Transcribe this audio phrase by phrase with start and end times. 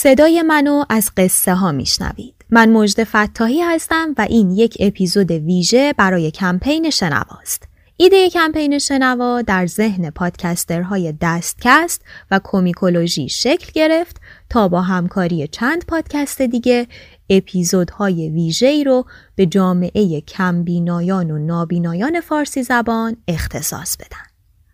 [0.00, 2.34] صدای منو از قصه ها میشنوید.
[2.50, 7.62] من مجد فتاحی هستم و این یک اپیزود ویژه برای کمپین شنواست.
[7.96, 14.16] ایده کمپین شنوا در ذهن پادکسترهای دستکست و کومیکولوژی شکل گرفت
[14.50, 16.86] تا با همکاری چند پادکست دیگه
[17.30, 19.04] اپیزودهای ویژه ای رو
[19.36, 24.27] به جامعه کمبینایان و نابینایان فارسی زبان اختصاص بدن.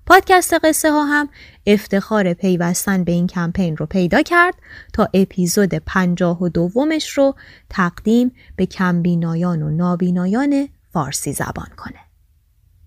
[0.06, 1.28] پادکست قصه ها هم
[1.66, 4.54] افتخار پیوستن به این کمپین رو پیدا کرد
[4.92, 7.34] تا اپیزود پنجاه و دومش رو
[7.70, 11.98] تقدیم به کمبینایان و نابینایان فارسی زبان کنه.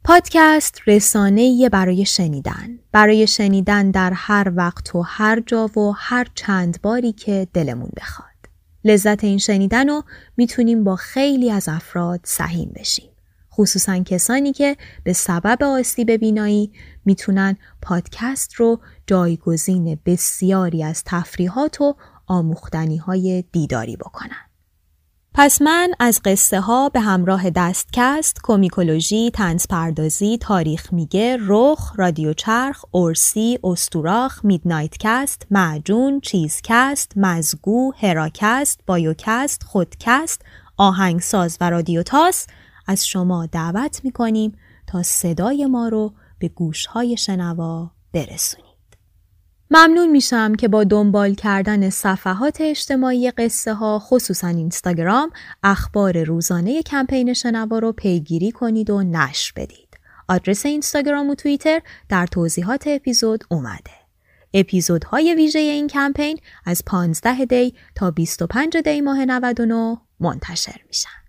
[0.03, 2.79] پادکست رسانه برای شنیدن.
[2.91, 8.27] برای شنیدن در هر وقت و هر جا و هر چند باری که دلمون بخواد.
[8.83, 10.03] لذت این شنیدن رو
[10.37, 13.09] می‌تونیم با خیلی از افراد سهیم بشیم.
[13.57, 16.71] خصوصا کسانی که به سبب آسیب بینایی
[17.05, 21.95] می‌تونن پادکست رو جایگزین بسیاری از تفریحات و
[22.27, 24.47] آموختنی های دیداری بکنن.
[25.33, 32.85] پس من از قصه ها به همراه دستکست، کومیکولوژی، طنزپردازی، تاریخ میگه، رخ، رادیو چرخ،
[32.91, 40.41] اورسی، استوراخ، میدنایت کست، معجون، چیزکست، مزگو، هراکست، بایوکست، خودکست،
[40.77, 42.47] آهنگساز و رادیو تاس
[42.87, 48.67] از شما دعوت می‌کنیم تا صدای ما رو به گوشهای شنوا برسونید.
[49.71, 55.31] ممنون میشم که با دنبال کردن صفحات اجتماعی قصه ها خصوصا اینستاگرام
[55.63, 59.87] اخبار روزانه کمپین شنوا رو پیگیری کنید و نشر بدید.
[60.27, 63.91] آدرس اینستاگرام و توییتر در توضیحات اپیزود اومده.
[64.53, 71.26] اپیزودهای ویژه این کمپین از 15 دی تا 25 دی ماه 99 منتشر میشن.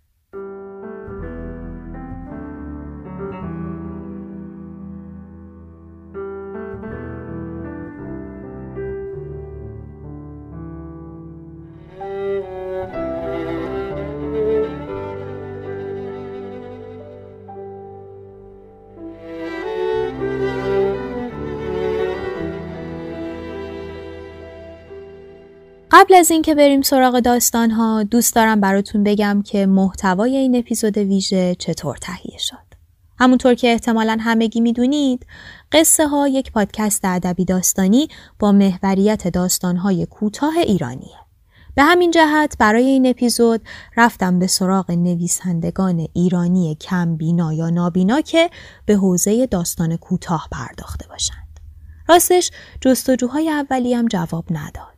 [26.00, 30.98] قبل از اینکه بریم سراغ داستان ها دوست دارم براتون بگم که محتوای این اپیزود
[30.98, 32.74] ویژه چطور تهیه شد.
[33.18, 35.26] همونطور که احتمالا همگی می‌دونید
[35.72, 41.16] قصه ها یک پادکست ادبی داستانی با محوریت داستان های کوتاه ایرانیه.
[41.74, 43.60] به همین جهت برای این اپیزود
[43.96, 48.50] رفتم به سراغ نویسندگان ایرانی کم بینا یا نابینا که
[48.86, 51.60] به حوزه داستان کوتاه پرداخته باشند.
[52.08, 54.97] راستش جستجوهای اولی هم جواب نداد.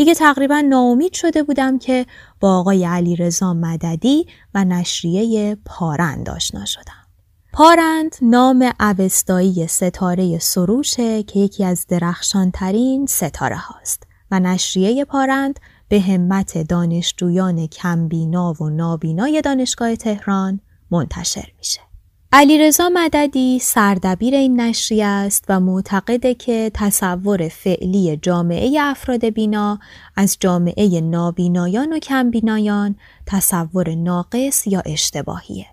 [0.00, 2.06] دیگه تقریبا ناامید شده بودم که
[2.40, 7.06] با آقای علی رضا مددی و نشریه پارند آشنا شدم.
[7.52, 16.00] پارند نام اوستایی ستاره سروشه که یکی از درخشانترین ستاره هاست و نشریه پارند به
[16.00, 20.60] همت دانشجویان کمبینا و نابینای دانشگاه تهران
[20.90, 21.89] منتشر میشه.
[22.32, 29.78] علیرضا مددی سردبیر این نشریه است و معتقده که تصور فعلی جامعه افراد بینا
[30.16, 32.96] از جامعه نابینایان و کمبینایان
[33.26, 35.66] تصور ناقص یا اشتباهیه.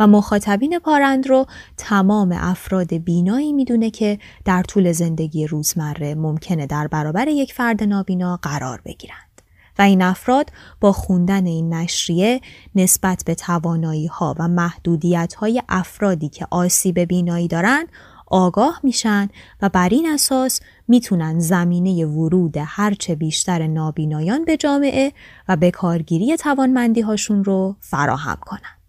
[0.00, 6.86] و مخاطبین پارند رو تمام افراد بینایی می‌دونه که در طول زندگی روزمره ممکنه در
[6.86, 9.31] برابر یک فرد نابینا قرار بگیرند
[9.78, 12.40] و این افراد با خوندن این نشریه
[12.74, 17.86] نسبت به توانایی ها و محدودیت های افرادی که آسیب بینایی دارن
[18.26, 19.28] آگاه میشن
[19.62, 25.12] و بر این اساس می‌تونن زمینه ورود هرچه بیشتر نابینایان به جامعه
[25.48, 28.82] و به کارگیری توانمندی هاشون رو فراهم کنن.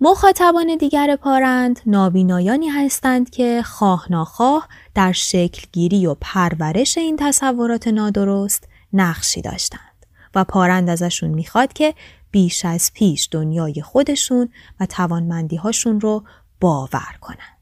[0.00, 8.68] مخاطبان دیگر پارند نابینایانی هستند که خواه ناخواه در شکلگیری و پرورش این تصورات نادرست
[8.92, 9.95] نقشی داشتند
[10.36, 11.94] و پارند ازشون می‌خواد که
[12.30, 14.48] بیش از پیش دنیای خودشون
[14.80, 16.24] و توانمندی هاشون رو
[16.60, 17.56] باور کنند.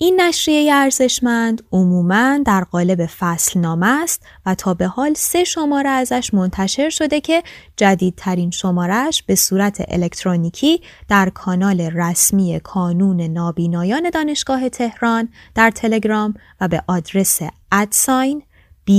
[0.00, 5.88] این نشریه ارزشمند عموماً در قالب فصل نامه است و تا به حال سه شماره
[5.88, 7.42] ازش منتشر شده که
[7.76, 16.68] جدیدترین شمارش به صورت الکترونیکی در کانال رسمی کانون نابینایان دانشگاه تهران در تلگرام و
[16.68, 17.40] به آدرس
[17.72, 18.42] ادساین
[18.90, 18.92] B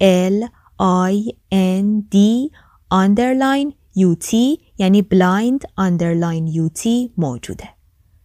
[0.00, 0.48] L
[0.80, 2.16] I N D
[2.94, 4.34] underline UT
[4.78, 6.86] یعنی blind underline UT
[7.16, 7.68] موجوده.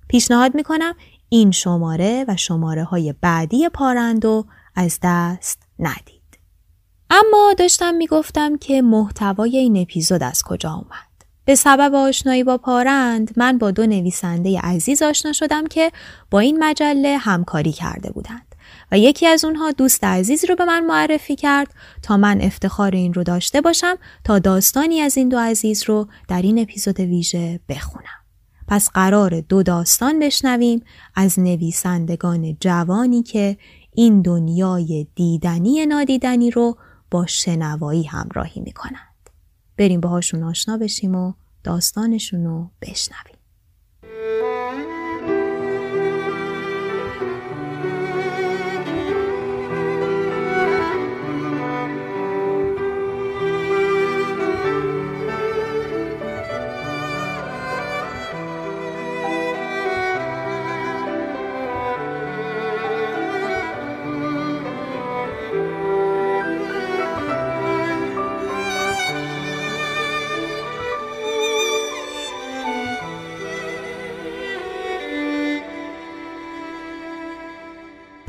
[0.07, 0.93] پیشنهاد می‌کنم
[1.29, 6.39] این شماره و شماره های بعدی پارندو از دست ندید.
[7.09, 11.09] اما داشتم می‌گفتم که محتوای این اپیزود از کجا اومد.
[11.45, 15.91] به سبب آشنایی با پارند من با دو نویسنده عزیز آشنا شدم که
[16.31, 18.48] با این مجله همکاری کرده بودند
[18.91, 23.13] و یکی از اونها دوست عزیز رو به من معرفی کرد تا من افتخار این
[23.13, 28.19] رو داشته باشم تا داستانی از این دو عزیز رو در این اپیزود ویژه بخونم.
[28.67, 30.83] پس قرار دو داستان بشنویم
[31.15, 33.57] از نویسندگان جوانی که
[33.93, 36.77] این دنیای دیدنی نادیدنی رو
[37.11, 39.29] با شنوایی همراهی می کنند.
[39.77, 41.33] بریم باهاشون آشنا بشیم و
[41.63, 43.28] داستانشون رو بشنویم.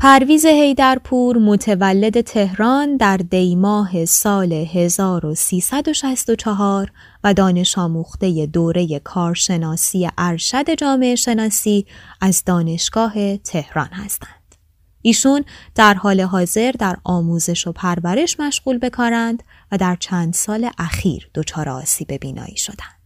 [0.03, 6.91] پرویز هیدرپور متولد تهران در دیماه سال 1364
[7.23, 11.85] و دانش آموخته دوره کارشناسی ارشد جامعه شناسی
[12.21, 14.55] از دانشگاه تهران هستند.
[15.01, 15.45] ایشون
[15.75, 21.69] در حال حاضر در آموزش و پرورش مشغول بکارند و در چند سال اخیر دچار
[21.69, 23.01] آسیب بینایی شدند.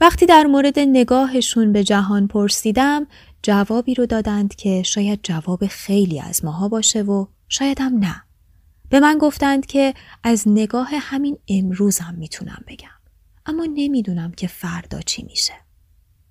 [0.00, 3.06] وقتی در مورد نگاهشون به جهان پرسیدم
[3.42, 8.22] جوابی رو دادند که شاید جواب خیلی از ماها باشه و شاید هم نه.
[8.90, 9.94] به من گفتند که
[10.24, 12.88] از نگاه همین امروزم می‌تونم بگم.
[13.46, 15.52] اما نمی‌دونم که فردا چی میشه.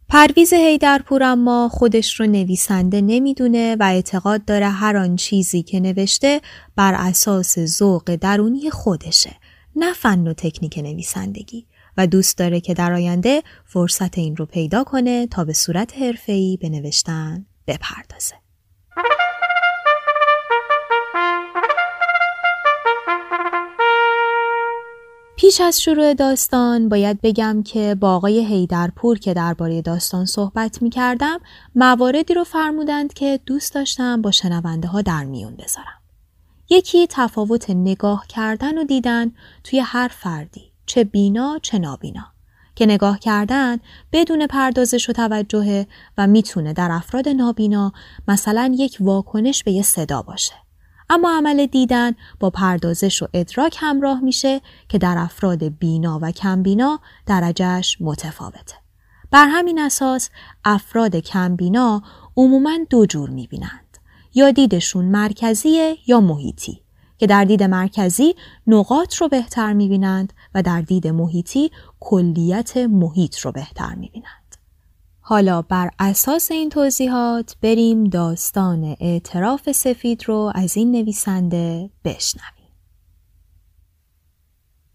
[0.10, 6.42] پرویز هیدرپور اما خودش رو نویسنده نمی‌دونه و اعتقاد داره هر آن چیزی که نوشته
[6.76, 9.36] بر اساس ذوق درونی خودشه
[9.76, 11.66] نه فن و تکنیک نویسندگی
[11.98, 16.58] و دوست داره که در آینده فرصت این رو پیدا کنه تا به صورت حرفه‌ای
[16.62, 18.36] به نوشتن بپردازه.
[25.38, 30.90] پیش از شروع داستان باید بگم که با آقای هیدرپور که درباره داستان صحبت می
[30.90, 31.40] کردم
[31.76, 36.02] مواردی رو فرمودند که دوست داشتم با شنونده ها در میون بذارم.
[36.70, 39.32] یکی تفاوت نگاه کردن و دیدن
[39.64, 42.26] توی هر فردی چه بینا چه نابینا
[42.76, 43.78] که نگاه کردن
[44.12, 47.94] بدون پردازش و توجه و می‌تونه در افراد نابینا
[48.28, 50.54] مثلا یک واکنش به یه صدا باشه.
[51.10, 57.00] اما عمل دیدن با پردازش و ادراک همراه میشه که در افراد بینا و کمبینا
[57.26, 58.76] درجهش متفاوته.
[59.32, 60.30] بر همین اساس
[60.66, 62.02] افراد کمبینا
[62.38, 63.98] عموما دو جور می‌بینند.
[64.34, 66.82] یا دیدشون مرکزیه یا محیطی.
[67.18, 68.36] که در دید مرکزی
[68.68, 74.56] نقاط رو بهتر می‌بینند و در دید محیطی کلیت محیط رو بهتر می‌بینند.
[75.20, 82.58] حالا بر اساس این توضیحات بریم داستان اعتراف سفید رو از این نویسنده بشنویم.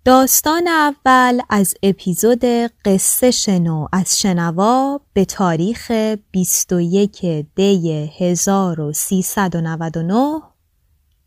[0.04, 2.44] داستان اول از اپیزود
[2.84, 5.90] قصه شنو از شنوا به تاریخ
[6.30, 10.42] 21 دی 1399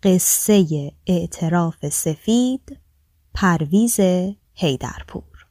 [0.05, 2.77] قصه اعتراف سفید
[3.33, 4.00] پرویز
[4.53, 5.47] هیدرپور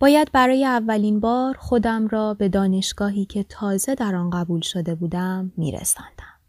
[0.00, 5.52] باید برای اولین بار خودم را به دانشگاهی که تازه در آن قبول شده بودم
[5.56, 6.40] میرساندم.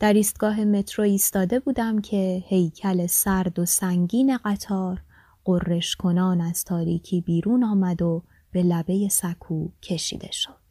[0.00, 5.02] در ایستگاه مترو ایستاده بودم که هیکل سرد و سنگین قطار
[5.44, 10.61] قررش کنان از تاریکی بیرون آمد و به لبه سکو کشیده شد.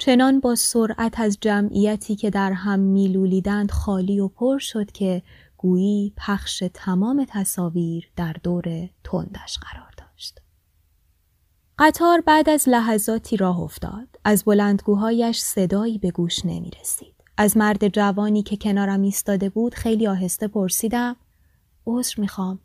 [0.00, 5.22] چنان با سرعت از جمعیتی که در هم میلولیدند خالی و پر شد که
[5.56, 10.40] گویی پخش تمام تصاویر در دور تندش قرار داشت.
[11.78, 14.08] قطار بعد از لحظاتی راه افتاد.
[14.24, 17.14] از بلندگوهایش صدایی به گوش نمی رسید.
[17.36, 21.16] از مرد جوانی که کنارم ایستاده بود خیلی آهسته پرسیدم
[21.86, 22.58] عذر می‌خوام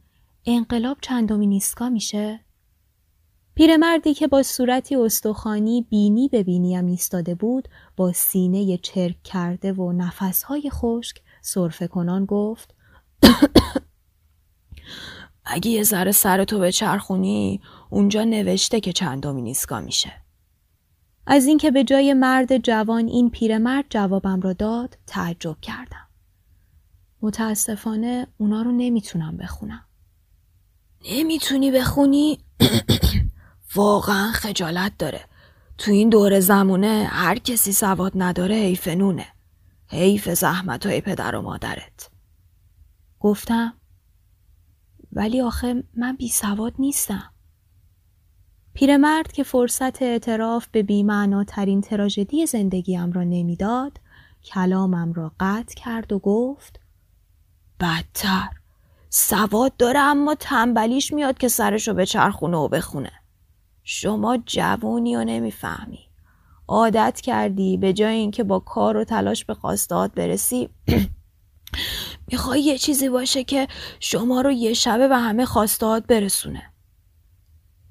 [0.45, 2.39] انقلاب چندمین ایستگاه میشه؟
[3.55, 9.91] پیرمردی که با صورتی استخوانی بینی به بینیم ایستاده بود با سینه چرک کرده و
[9.91, 12.75] نفسهای خشک صرفه کنان گفت
[15.45, 20.11] اگه یه ذره سرتو به چرخونی اونجا نوشته که چندمین ایستگاه میشه.
[21.27, 26.07] از اینکه به جای مرد جوان این پیرمرد جوابم را داد تعجب کردم.
[27.21, 29.85] متاسفانه اونا رو نمی‌تونم بخونم.
[31.11, 32.37] نمی‌تونی بخونی؟
[33.75, 35.25] واقعا خجالت داره.
[35.77, 39.27] تو این دور زمونه هر کسی سواد نداره حیف نونه.
[39.87, 42.09] حیف زحمت های پدر و مادرت.
[43.19, 43.73] گفتم
[45.11, 47.31] ولی آخه من بی سواد نیستم.
[48.73, 53.99] پیرمرد که فرصت اعتراف به بیمعناترین تراژدی زندگیم را نمی‌داد
[54.43, 56.79] کلامم را قطع کرد و گفت
[57.79, 58.49] بدتر.
[59.09, 63.11] سواد داره اما تنبلیش میاد که سرشو به چرخونه و بخونه.
[63.87, 65.99] شما جوونی و نمی‌فهمی
[66.67, 70.69] عادت کردی به جای اینکه با کار و تلاش به خواستات برسی
[72.31, 73.67] می‌خوای یه چیزی باشه که
[73.99, 76.63] شما رو یه شبه به همه خواستات برسونه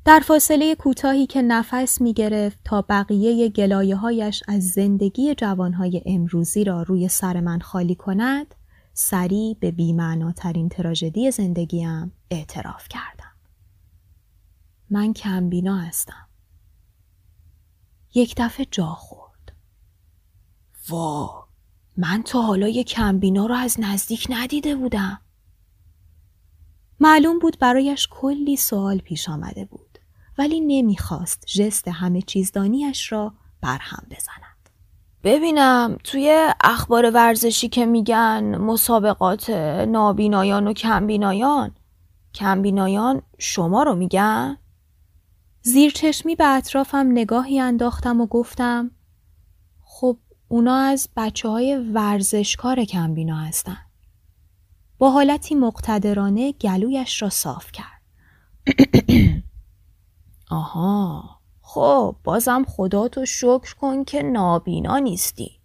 [0.05, 6.65] در فاصله کوتاهی که نفس می گرفت تا بقیه گلایه هایش از زندگی جوانهای امروزی
[6.65, 8.55] را روی سر من خالی کند
[8.95, 13.24] سریع به بیمعناترین تراژدی زندگیم اعتراف کردم.
[14.95, 16.29] من کمبینا هستم.
[18.15, 19.53] یک دفعه جا خورد.
[20.89, 21.45] وا
[21.97, 25.21] من تا حالا یک کمبینا رو از نزدیک ندیده بودم.
[27.01, 29.99] معلوم بود برایش کلی سوال پیش آمده بود
[30.39, 34.71] ولی نمی‌خواست جست همه چیزدانیش را برهم بزند.
[35.25, 39.51] ببینم توی اخبار ورزشی که میگن مسابقات
[39.89, 41.75] نابینایان و کمبینایان
[42.35, 44.59] کمبینایان شما رو میگن؟
[45.67, 48.91] زیر چشمی به اطرافم نگاهی انداختم و گفتم
[49.81, 50.19] خب
[50.49, 53.77] اونا از بچه های ورزشکار کمبینا هستن.
[54.99, 58.03] با حالتی مقتدرانه گلویش را صاف کرد.
[60.51, 65.61] آها خب بازم خدا تو شکر کن که نابینا نیستی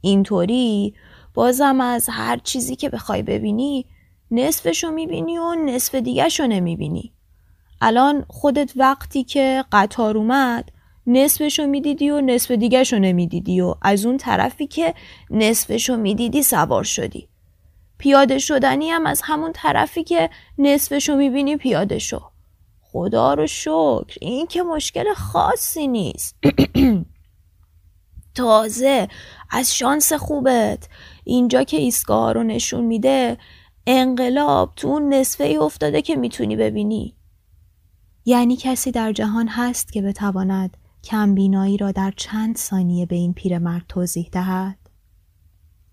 [0.00, 0.94] اینطوری
[1.34, 3.86] بازم از هر چیزی که بخوای ببینی
[4.30, 7.12] نصفشو می‌بینی و نصف دیگهشو نمی‌بینی
[7.80, 10.70] الان خودت وقتی که قطار اومد
[11.06, 14.94] نصفشو می‌دیدی و نصف دیگهشو نمی‌دیدی و از اون طرفی که
[15.30, 17.28] نصفشو می‌دیدی سوار شدی.
[17.98, 22.20] پیاده شدنی هم از همون طرفی که نصفشو می‌بینی پیاده شو.
[22.80, 26.36] خدا رو شکر این که مشکل خاصی نیست.
[28.34, 29.08] تازه
[29.50, 30.88] از شانس خوبت.
[31.24, 33.38] اینجا که ایستگاه رو نشون میده
[33.86, 37.17] انقلاب تو اون نصفه ای افتاده که می‌تونی ببینی.
[38.28, 43.84] یعنی کسی در جهان هست که بتواند کمبینایی را در چند ثانیه به این پیرمرد
[43.88, 44.78] توضیح دهد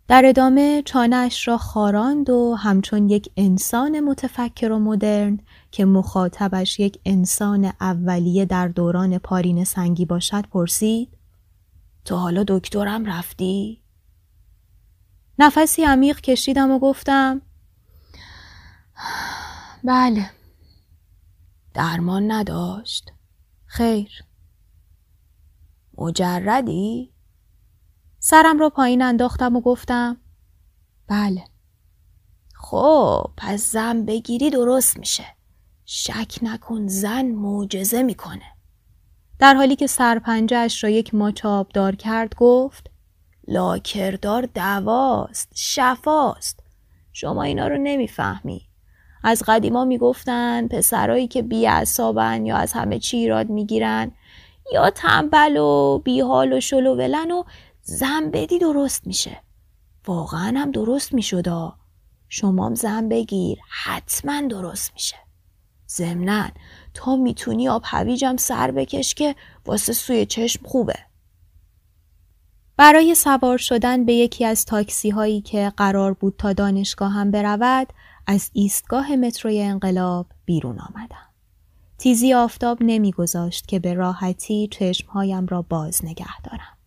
[0.07, 5.39] در ادامه چانهاش را خاراند و همچون یک انسان متفکر و مدرن
[5.71, 11.09] که مخاطبش یک انسان اولیه در دوران پارین سنگی باشد پرسید
[12.05, 13.81] تو حالا دکترم رفتی؟
[15.39, 17.41] نفسی عمیق کشیدم و گفتم
[19.83, 20.29] بله
[21.75, 23.11] درمان نداشت؟
[23.65, 24.11] خیر.
[25.97, 27.13] مجردی؟
[28.19, 30.17] سرم را پایین انداختم و گفتم
[31.07, 31.43] بله.
[32.55, 35.25] خب پس زن بگیری درست میشه.
[35.85, 38.55] شک نکن زن معجزه می‌کنه.
[39.39, 42.91] در حالی که سرپنجهش را یک ماچ آبدار کرد گفت
[43.47, 46.63] لاکردار دواست شفاست.
[47.13, 48.69] شما اینا رو نمی‌فهمی.
[49.27, 54.11] از قدیما می‌گفتن پسرایی که بی یا از همه چی ایراد می‌گیرن
[54.73, 57.43] یا تنبل و بیحال و شل و ولن و
[57.81, 59.37] زن بدی درست میشه.
[60.07, 61.73] واقعا هم درست می‌شد
[62.29, 65.15] شما زن بگیر حتما درست میشه.
[65.89, 66.45] ضمنا
[66.93, 70.95] تا می‌تونی آب هویجم سر بکش که واسه سوی چشم خوبه.
[72.77, 77.87] برای سوار شدن به یکی از تاکسی هایی که قرار بود تا دانشگاه هم برود
[78.27, 81.29] از ایستگاه متروی انقلاب بیرون آمدم.
[81.97, 86.77] تیزی آفتاب نمیگذاشت که به راحتی چشمهایم را باز نگه دارم.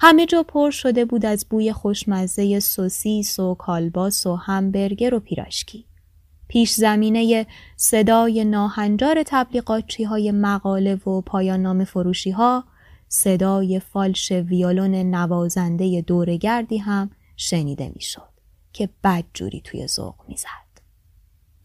[0.00, 5.84] همه جا پر شده بود از بوی خوشمزه سوسیس و کالباس و همبرگر و پیراشکی.
[6.48, 12.64] پیش زمینه صدای ناهنجار تبلیغاتچی های مقاله و پایان نام فروشی ها
[13.08, 18.28] صدای فالش ویولون نوازنده دورگردی هم شنیده می‌شد
[18.72, 20.65] که بدجوری توی ذوق می‌زد.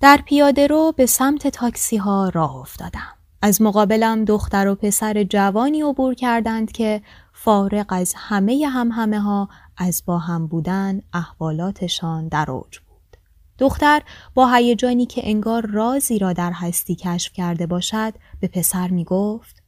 [0.02, 3.14] در پیاده رو به سمت تاکسی ها راه افتادم.
[3.42, 7.02] از مقابلم دختر و پسر جوانی عبور کردند که
[7.34, 13.18] فارغ از همه هم همه ها از با هم بودن احوالاتشان در اوج بود.
[13.58, 14.02] دختر
[14.36, 19.64] با هیجانی که انگار رازی را در هستی کشف کرده باشد به پسر می گفت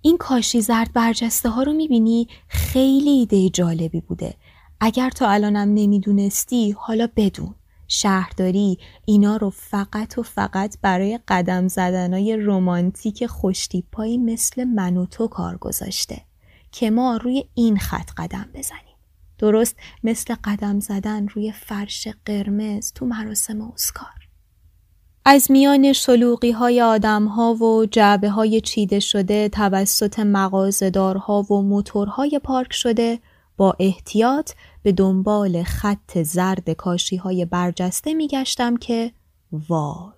[0.00, 4.34] این کاشی زرد برجسته ها رو می‌بینی خیلی ایده جالبی بوده.
[4.80, 7.54] اگر تا الانم نمی‌دونستی حالا بدون.
[7.88, 15.28] شهرداری اینا رو فقط و فقط برای قدم زدنای رومانتیک خوشتیپایی مثل من و تو
[15.28, 16.20] کار گذاشته
[16.72, 18.82] که ما روی این خط قدم بزنیم.
[19.38, 24.28] درست مثل قدم زدن روی فرش قرمز تو مراسم اسکار.
[25.24, 32.40] از میان شلوقی های آدم ها و جعبه های چیده شده توسط مغازدارها و موتورهای
[32.44, 33.18] پارک شده
[33.56, 39.12] با احتیاط به دنبال خط زرد کاشی های برجسته می گشتم که
[39.52, 40.12] وای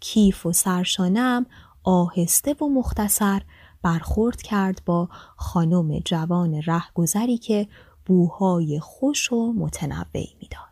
[0.00, 1.46] کیف و سرشانم
[1.84, 3.42] آهسته و مختصر
[3.82, 7.68] برخورد کرد با خانم جوان رهگذری که
[8.06, 10.68] بوهای خوش و متنوعی می‌داد.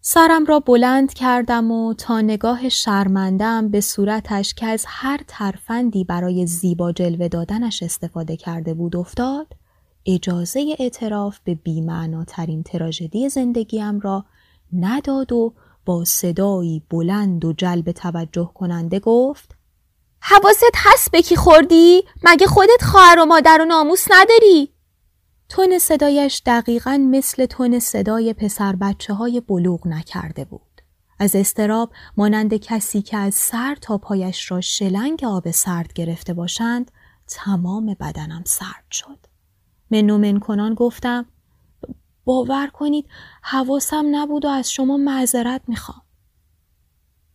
[0.00, 6.46] سرم را بلند کردم و تا نگاه شرمندم به صورتش که از هر ترفندی برای
[6.46, 9.46] زیبا جلوه دادنش استفاده کرده بود افتاد
[10.06, 14.24] اجازه اعتراف به بیمعناترین تراژدی زندگیم را
[14.72, 19.56] نداد و با صدایی بلند و جلب توجه کننده گفت
[20.20, 24.72] حواست هست به کی خوردی؟ مگه خودت خواهر و مادر و ناموس نداری؟
[25.48, 30.60] تون صدایش دقیقا مثل تون صدای پسر بچه های بلوغ نکرده بود.
[31.18, 36.90] از استراب مانند کسی که از سر تا پایش را شلنگ آب سرد گرفته باشند
[37.26, 39.29] تمام بدنم سرد شد.
[39.90, 41.26] منومن کنان گفتم
[42.24, 43.08] باور کنید
[43.42, 46.02] حواسم نبود و از شما معذرت می‌خوام.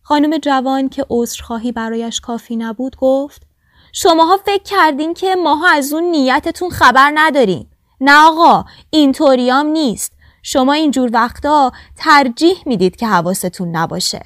[0.02, 3.46] خانم جوان که عذرخواهی برایش کافی نبود گفت
[3.92, 7.70] شماها فکر کردین که ماها از اون نیتتون خبر نداریم.
[8.00, 14.22] نه آقا اینطوریام نیست شما اینجور وقتا ترجیح می‌دید که حواستون نباشه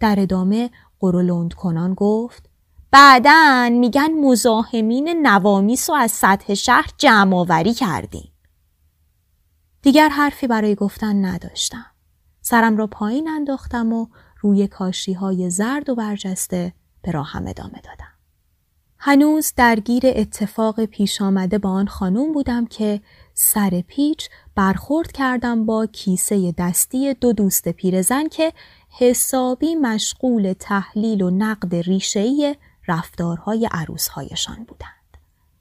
[0.00, 2.45] در ادامه قرولند کنان گفت
[2.90, 8.32] بعدا میگن مزاحمین نوامیس و از سطح شهر جمع آوری کردیم.
[9.82, 11.86] دیگر حرفی برای گفتن نداشتم.
[12.40, 14.06] سرم را پایین انداختم و
[14.40, 16.72] روی کاشی های زرد و برجسته
[17.02, 18.16] به راهم ادامه دادم.
[18.98, 23.00] هنوز درگیر اتفاق پیش آمده با آن خانم بودم که
[23.34, 28.52] سر پیچ برخورد کردم با کیسه دستی دو دوست پیرزن که
[28.98, 32.56] حسابی مشغول تحلیل و نقد ریشه‌ای
[32.88, 35.16] رفتارهای عروسهایشان بودند.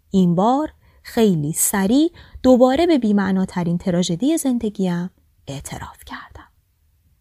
[0.09, 2.11] این بار خیلی سریع
[2.43, 5.09] دوباره به بیمعناترین تراژدی زندگیم
[5.47, 6.47] اعتراف کردم.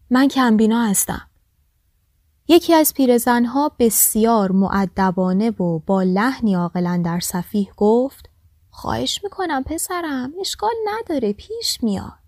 [0.09, 1.27] من کمبینا هستم.
[2.47, 8.29] یکی از پیرزنها بسیار معدبانه و با لحنی عاقلا در صفیح گفت
[8.69, 12.25] خواهش می‌کنم پسرم اشکال نداره پیش میاد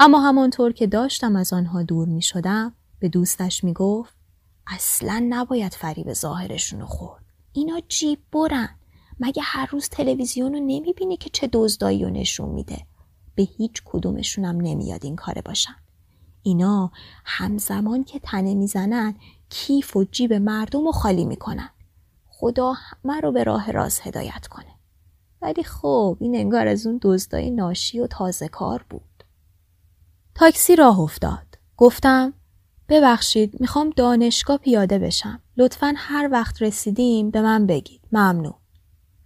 [0.00, 4.15] اما همانطور که داشتم از آنها دور می شدم به دوستش می گفت
[4.66, 7.24] اصلا نباید فریب ظاهرشونو خورد.
[7.52, 8.68] اینا جیب برن.
[9.20, 12.86] مگه هر روز تلویزیون رو نمی بینی که چه دزدایی و نشون میده؟
[13.34, 15.76] به هیچ کدومشونم نمیاد این کاره باشن.
[16.42, 16.90] اینا
[17.24, 19.14] همزمان که تنه می‌زنن
[19.48, 21.70] کیف و جیب مردم رو خالی می‌کنن.
[22.28, 24.74] خدا همه رو به راه راست هدایت کنه.
[25.42, 29.24] ولی خب این انگار از اون دزدای ناشی و تازه کار بود.
[30.34, 31.58] تاکسی راه افتاد.
[31.76, 32.34] گفتم
[32.88, 38.54] ببخشید می‌خوام دانشگاه پیاده بشم لطفا هر وقت رسیدیم به من بگید ممنون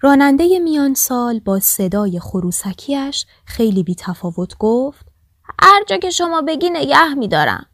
[0.00, 5.06] راننده میان سال با صدای خروسکیش خیلی بی تفاوت گفت
[5.62, 7.66] هر جا که شما بگی نگه میدارم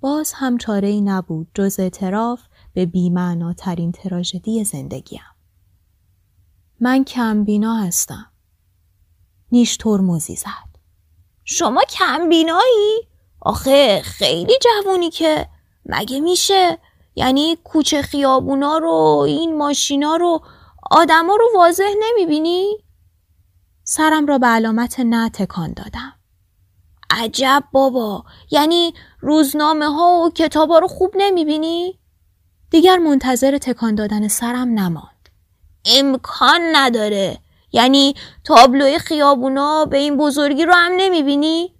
[0.00, 2.40] باز هم چاره ای نبود جز اعتراف
[2.72, 5.20] به بیمعناترین تراژدی زندگیم.
[6.80, 8.32] من کمبینا هستم.
[9.52, 10.78] نیش ترمزی زد.
[11.44, 13.08] شما کمبینایی؟
[13.40, 15.46] آخه خیلی جوونی که
[15.86, 16.78] مگه میشه؟
[17.14, 20.40] یعنی کوچه خیابونا رو این ماشینا رو
[20.90, 22.78] آدما رو واضح نمی‌بینی؟
[23.84, 26.12] سرم را به علامت نه تکان دادم.
[27.10, 31.98] عجب بابا یعنی روزنامه ها و کتاب ها رو خوب نمی‌بینی؟
[32.70, 35.28] دیگر منتظر تکان دادن سرم نماند.
[35.84, 37.38] امکان نداره
[37.72, 41.77] یعنی تابلوی خیابونا به این بزرگی رو هم نمی‌بینی؟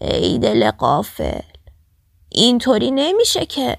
[0.00, 1.40] ای دل قافل
[2.28, 3.78] اینطوری نمیشه که.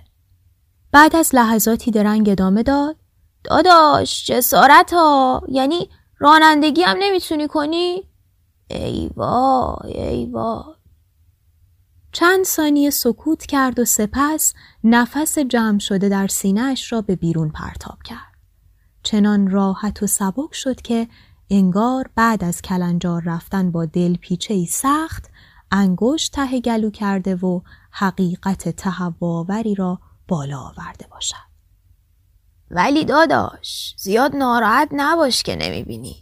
[0.92, 2.96] بعد از لحظاتی درنگ ادامه داد.
[3.44, 8.04] داداش جسارت ها یعنی رانندگی هم نمی‌تونی کنی؟
[8.70, 10.64] ای وای ای وای.
[12.12, 14.54] چند ثانیه سکوت کرد و سپس
[14.84, 18.38] نفس جمع شده در سینهاش را به بیرون پرتاب کرد.
[19.04, 21.08] چنان راحت و سبک شد که
[21.50, 25.30] انگار بعد از کلنجار رفتن با دل پیچه سخت
[25.72, 31.48] انگشت ته گلو کرده و حقیقت تهواوری را بالا آورده باشد.
[32.72, 36.16] ولی داداش زیاد ناراحت نباش که نمی‌بینی.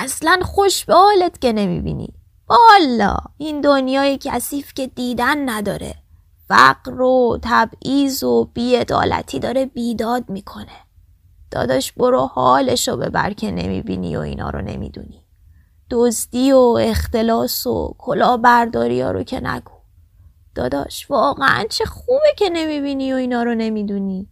[0.00, 2.14] اصلا خوش به حالت که نمی‌بینی.
[2.48, 5.94] والا این دنیای کثیف که دیدن نداره.
[6.48, 10.76] فقر و تبعیض و بیعدالتی داره بیداد می‌کنه.
[11.50, 15.19] داداش برو حالشو ببر که نمی‌بینی و اینا رو نمی‌دونی.
[15.90, 19.72] دزدی و اختلاس و کلاهبرداری ها رو که نگو.
[20.54, 24.28] داداش واقعا چه خوبه که نمی‌بینی و اینا رو نمی‌دونی.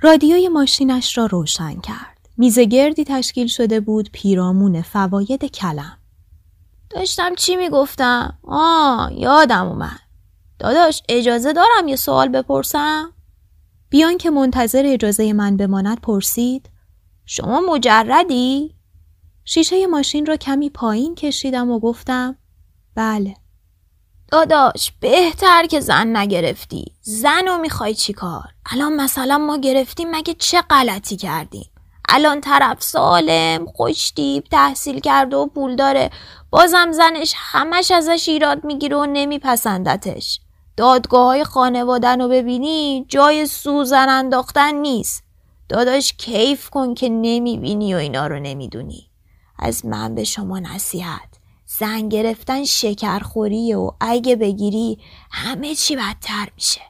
[0.00, 2.28] رادیوی ماشینش را روشن کرد.
[2.36, 5.98] میز گردی تشکیل شده بود پیرامون فواید کلم.
[6.90, 10.00] داشتم چی می‌گفتم؟ آه یادم اومد.
[10.58, 13.12] داداش اجازه دارم یه سوال بپرسم؟
[13.90, 16.70] بیان که منتظر اجازه من بماند پرسید
[17.24, 18.75] شما مجردی؟
[19.48, 22.36] شیشه ماشین را کمی پایین کشیدم و گفتم
[22.94, 23.34] بله.
[24.32, 26.92] داداش بهتر که زن نگرفتی.
[27.00, 31.70] زن رو می‌خوای چی کار؟ الان مثلا ما گرفتیم مگه چه غلطی کردیم؟
[32.08, 36.10] الان طرف سالم خوشتیب تحصیل کرده و پول داره.
[36.50, 40.40] بازم زنش همش ازش ایراد می‌گیره و نمیپسندتش.
[40.76, 45.24] دادگاه های خانوادن رو ببینی جای سوزن انداختن نیست.
[45.68, 49.05] داداش کیف کن که نمی‌بینی و اینا رو نمی‌دونی.
[49.58, 51.28] از من به شما نصیحت.
[51.66, 54.98] زن گرفتن شکرخوریه و اگه بگیری
[55.30, 56.80] همه چی بدتر میشه.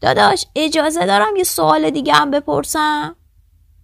[0.00, 3.16] داداش اجازه دارم یه سوال دیگه هم بپرسم؟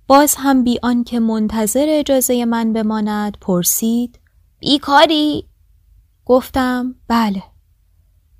[0.06, 4.20] باز هم بی که منتظر اجازه من بماند پرسید.
[4.58, 5.48] بیکاری؟
[6.24, 7.42] گفتم بله.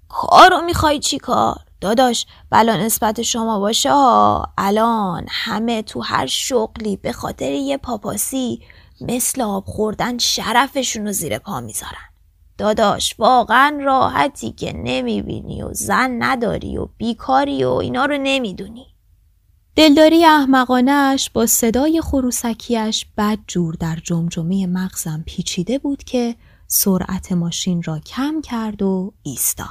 [0.09, 4.47] کارو می‌خوای چی کار؟ داداش بلا نسبت شما باشه ها.
[4.59, 8.61] الان همه تو هر شغلی به خاطر یه پاپاسی
[9.09, 12.13] مثل آب خوردن شرفشون رو زیر پا می‌ذارن.
[12.59, 18.87] داداش واقعا راحتی که نمی‌بینی و زن نداری و بیکاری و اینا رو نمی‌دونی.
[19.77, 26.37] دلداری احمقانش با صدای خروسکیش بد جور در جمجمه مغزم پیچیده بود که
[26.67, 29.69] سرعت ماشین را کم کرد و ایستاد.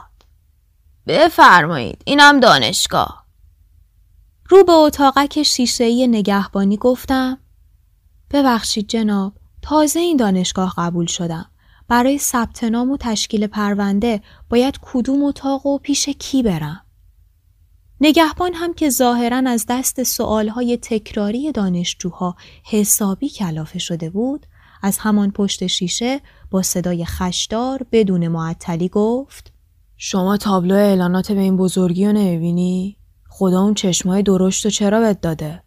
[1.07, 3.25] بفرمایید اینم دانشگاه.
[4.49, 7.37] رو به اتاقک شیشهای نگهبانی گفتم
[8.33, 11.45] ببخشید جناب تازه این دانشگاه قبول شدم
[11.87, 16.81] برای ثبت نام و تشکیل پرونده باید کدوم اتاق و پیش کی برم
[18.01, 24.45] نگهبان هم که ظاهرا از دست سوالهای تکراری دانشجوها حسابی کلافه شده بود
[24.81, 29.53] از همان پشت شیشه با صدای خشدار بدون معطلی گفت
[29.97, 32.97] شما تابلو اعلانات به این بزرگی رو نمی‌بینی؟
[33.29, 35.63] خدا اون چشمای درشت و چرا بد داده؟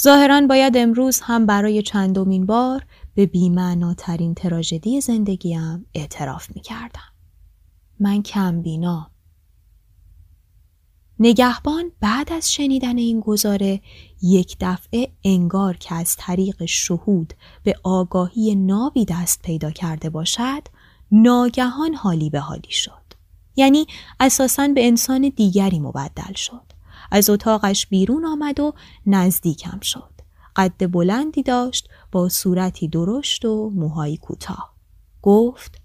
[0.00, 7.12] ظاهرا باید امروز هم برای چندمین بار به بیمعناترین تراژدی زندگیم اعتراف می‌کردم.
[8.00, 9.10] من کم بینا.
[11.18, 13.80] نگهبان بعد از شنیدن این گزاره
[14.22, 20.62] یک دفعه انگار که از طریق شهود به آگاهی نابی دست پیدا کرده باشد
[21.12, 23.04] ناگهان حالی به حالی شد.
[23.56, 23.86] یعنی
[24.20, 26.73] اساساً به انسان دیگری مبدل شد.
[27.10, 28.72] از اتاقش بیرون آمد و
[29.06, 30.10] نزدیکم شد.
[30.56, 34.74] قد بلندی داشت با صورتی درشت و موهایی کوتاه.
[35.22, 35.78] گفت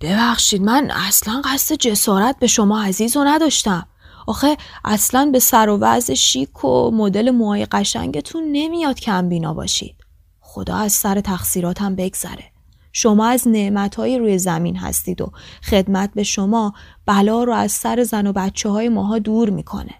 [0.00, 3.86] ببخشید من اصلا قصد جسارت به شما عزیز و نداشتم.
[4.26, 9.96] آخه اصلا به سر و وضع شیک و مدل موهای قشنگتون نمیاد کم بینا باشید.
[10.40, 12.44] خدا از سر تقصیراتم بگذره.
[12.92, 15.32] شما از نعمتهای روی زمین هستید و
[15.62, 16.74] خدمت به شما
[17.06, 19.94] بلا رو از سر زن و بچه های ماها دور می‌کنه.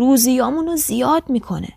[0.00, 1.68] روزیامون رو زیاد می‌کنه.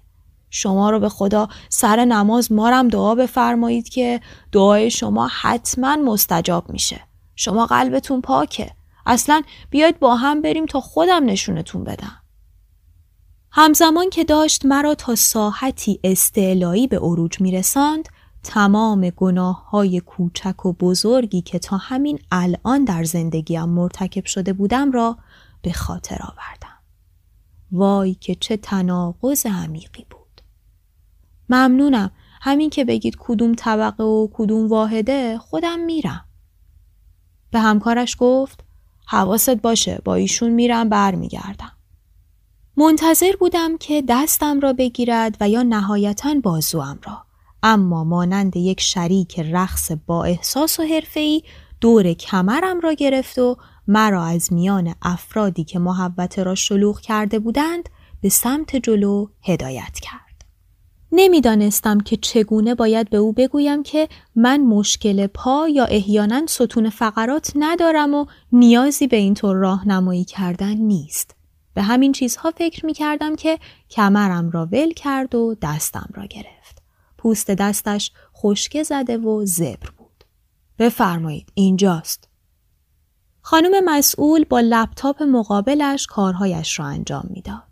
[0.50, 7.02] شما رو به خدا سر نماز مارم دعا بفرمایید که دعای شما حتما مستجاب میشه.
[7.36, 8.72] شما قلبتون پاکه.
[9.06, 12.22] اصلا بیاید با هم بریم تا خودم نشونتون بدم.
[13.52, 18.10] همزمان که داشت مرا تا ساحتی استعلایی به عروج می رساند
[18.44, 24.92] تمام گناه های کوچک و بزرگی که تا همین الان در زندگیم مرتکب شده بودم
[24.92, 25.18] را
[25.62, 26.63] به خاطر آوردم.
[27.74, 30.42] وای که چه تناقض عمیقی بود.
[31.50, 36.26] ممنونم همین که بگید کدوم طبقه و کدوم واحده خودم میرم.
[37.52, 38.64] به همکارش گفت
[39.08, 41.72] حواست باشه با ایشون میرم برمیگردم.
[42.78, 47.26] منتظر بودم که دستم را بگیرد و یا نهایتا بازوام را.
[47.64, 51.44] اما مانند یک شریک رقص با احساس و حرفه‌ای
[51.82, 57.90] دور کمرم را گرفت و مرا از میان افرادی که محوته را شلوغ کرده بودند
[58.22, 60.24] به سمت جلو هدایت کرد.
[61.12, 67.52] نمی‌دانستم که چگونه باید به او بگویم که من مشکل پا یا احیانا ستون فقرات
[67.56, 71.36] ندارم و نیازی به اینطور راهنمایی کردن نیست.
[71.74, 76.82] به همین چیزها فکر می کردم که کمرم را ول کرد و دستم را گرفت.
[77.18, 80.24] پوست دستش خشکه زده و زبر بود.
[80.80, 82.33] بفرمایید اینجاست.
[83.46, 87.64] خانم مسئول با لپتاپ مقابلش کارهایش را انجام می‌داد.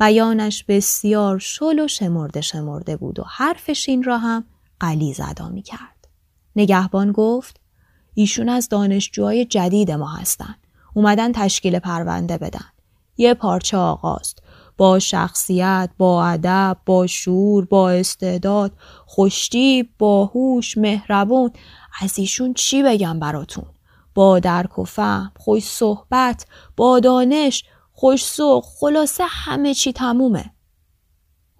[0.00, 4.44] بیانش بسیار شل و شمرده شمرده بود و حرفشین را هم
[4.80, 6.08] قلیز ادا می کرد.
[6.56, 7.60] نگهبان گفت
[8.14, 10.54] ایشون از دانشجوهای جدید ما هستن.
[10.94, 12.66] اومدن تشکیل پرونده بدن.
[13.16, 14.42] یه پارچه آقاست.
[14.76, 18.72] با شخصیت، با ادب، با شور، با استعداد،
[19.06, 21.50] خوشتیب، باهوش، مهربون
[22.00, 23.64] از ایشون چی بگم براتون؟
[24.14, 26.46] با درک و فهم، خوش صحبت،
[26.76, 30.50] با دانش، خوشسوق خلاصه همه چی تمومه.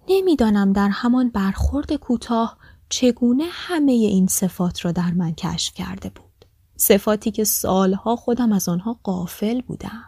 [0.07, 2.57] نمی‌دانم در همان برخورد کوتاه
[2.89, 6.45] چگونه همه این صفات را در من کشف کرده بود.
[6.77, 10.03] صفاتی که سالها خودم از آنها قافل بودم.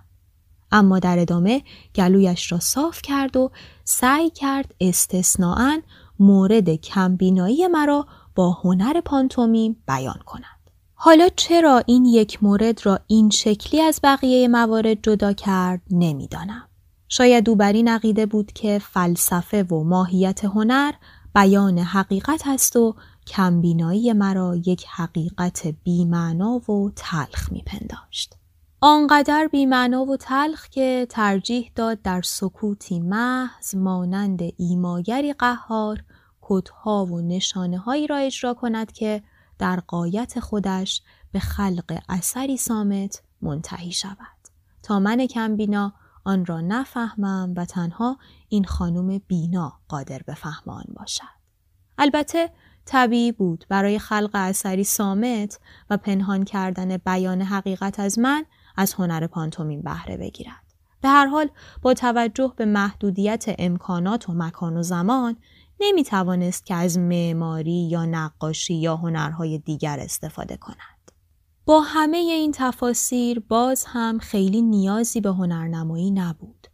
[0.71, 1.63] اما در ادامه
[1.95, 3.51] گلویش را صاف کرد و
[3.83, 5.81] سعی کرد استثناعا
[6.19, 10.56] مورد کمبینایی مرا با هنر پانتومیم بیان کند.
[10.99, 16.67] حالا چرا این یک مورد را این شکلی از بقیه موارد جدا کرد نمی‌دانم.
[17.09, 20.91] شاید او بر این عقیده بود که فلسفه و ماهیت هنر
[21.35, 22.95] بیان حقیقت است و
[23.27, 28.35] کمبینایی مرا یک حقیقت بیمعنا و تلخ میپنداشت.
[28.81, 36.03] آنقدر بیمعنا و تلخ که ترجیح داد در سکوتی محض مانند ایماگری قهار
[36.41, 39.23] کدها و نشانه هایی را اجرا کند که
[39.59, 44.17] در قایت خودش به خلق اثری سامت منتهی شود.
[44.83, 45.93] تا من کمبینا
[46.23, 48.17] آن را نفهمم و تنها
[48.49, 51.37] این خانم بینا قادر به فهم آن باشد.
[51.97, 52.49] البته
[52.85, 58.45] طبیعی بود برای خلق اثری سامت و پنهان کردن بیان حقیقت از من
[58.77, 60.63] از هنر پانتومین بهره بگیرد.
[61.01, 61.49] به هر حال
[61.81, 65.37] با توجه به محدودیت امکانات و مکان و زمان
[65.79, 71.11] نمی توانست که از معماری یا نقاشی یا هنرهای دیگر استفاده کند.
[71.65, 76.67] با همه این تفاسیر باز هم خیلی نیازی به هنرنمایی نبود.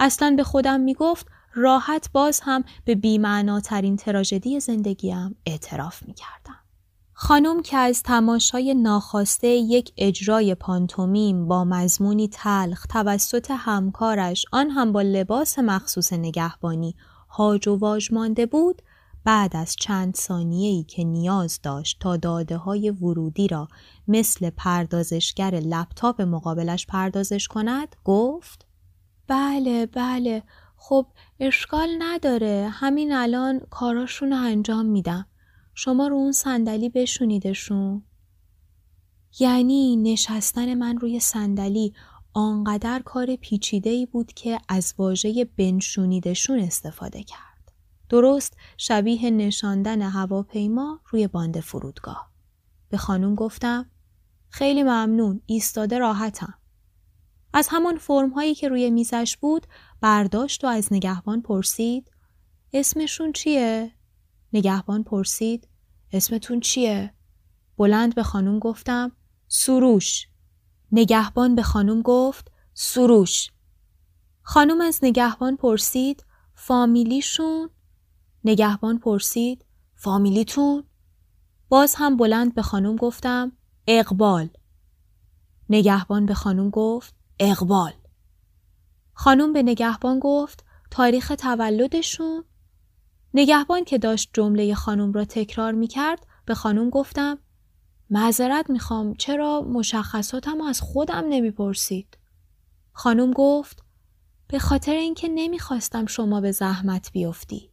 [0.00, 6.56] اصلا به خودم می گفت راحت باز هم به بیمعناترین تراژدی زندگیم اعتراف می کردم.
[7.12, 14.92] خانم که از تماشای ناخواسته یک اجرای پانتومیم با مضمونی تلخ توسط همکارش آن هم
[14.92, 16.94] با لباس مخصوص نگهبانی
[17.30, 18.82] هاج و واج مانده بود
[19.24, 23.68] بعد از چند ثانیه‌ای که نیاز داشت تا داده های ورودی را
[24.08, 28.66] مثل پردازشگر لپتاپ مقابلش پردازش کند گفت
[29.28, 30.42] بله بله
[30.76, 31.06] خب
[31.40, 35.26] اشکال نداره همین الان کاراشون رو انجام میدم.
[35.74, 38.02] شما رو اون صندلی بشونیدشون.
[39.38, 41.94] یعنی نشستن من روی صندلی
[42.32, 47.72] آنقدر کار پیچیده ای بود که از واژه بنشونیدشون استفاده کرد.
[48.08, 52.30] درست شبیه نشاندن هواپیما روی باند فرودگاه.
[52.88, 53.90] به خانم گفتم
[54.48, 56.54] خیلی ممنون ایستاده راحتم.
[57.52, 59.66] از همان فرم هایی که روی میزش بود
[60.00, 62.10] برداشت و از نگهبان پرسید
[62.72, 63.92] اسمشون چیه؟
[64.52, 65.68] نگهبان پرسید
[66.12, 67.14] اسمتون چیه؟
[67.76, 69.12] بلند به خانم گفتم
[69.48, 70.26] سروش
[70.92, 73.50] نگهبان به خانم گفت سروش
[74.42, 76.24] خانم از نگهبان پرسید
[76.54, 77.70] فامیلیشون؟
[78.44, 79.64] نگهبان پرسید
[79.96, 80.84] فامیلیتون؟
[81.68, 83.52] باز هم بلند به خانم گفتم
[83.86, 84.48] اقبال
[85.68, 87.92] نگهبان به خانم گفت اقبال
[89.12, 92.44] خانم به نگهبان گفت تاریخ تولدشون؟
[93.34, 97.38] نگهبان که داشت جمله خانم را تکرار می کرد به خانم گفتم
[98.10, 102.18] معذرت می‌خوام چرا مشخصاتم از خودم نمی‌پرسید؟
[102.92, 103.82] خانم گفت
[104.48, 107.70] به خاطر اینکه نمی‌خواستم شما به زحمت بیفتی.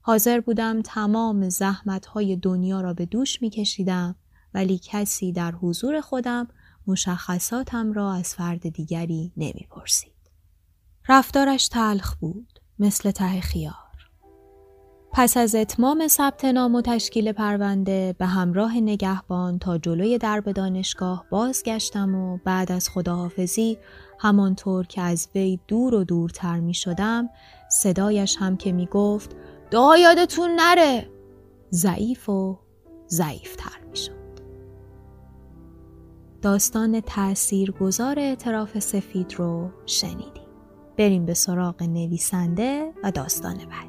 [0.00, 4.16] حاضر بودم تمام زحمت های دنیا را به دوش میکشیدم
[4.54, 6.48] ولی کسی در حضور خودم
[6.86, 10.12] مشخصاتم را از فرد دیگری نمی‌پرسید.
[11.08, 13.87] رفتارش تلخ بود مثل ته خیار.
[15.12, 21.24] پس از اتمام ثبت نام و تشکیل پرونده به همراه نگهبان تا جلوی درب دانشگاه
[21.30, 23.78] بازگشتم و بعد از خداحافظی
[24.18, 27.28] همانطور که از وی دور و دورتر می شدم
[27.70, 29.36] صدایش هم که می گفت
[29.70, 31.10] دا یادتون نره
[31.72, 32.58] ضعیف و
[33.08, 34.18] ضعیفتر می شد.
[36.42, 40.48] داستان تأثیر گذار اعتراف سفید رو شنیدیم.
[40.98, 43.87] بریم به سراغ نویسنده و داستان بعدی.